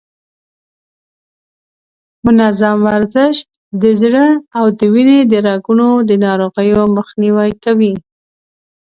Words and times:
منظم 2.25 2.77
ورزش 2.87 3.35
د 3.81 3.83
زړه 4.01 4.27
او 4.57 4.65
د 4.79 4.81
وینې 4.93 5.19
د 5.31 5.33
رګونو 5.47 5.87
د 6.09 6.11
ناروغیو 6.25 6.81
مخنیوی 6.97 7.51
کوي. 7.63 7.93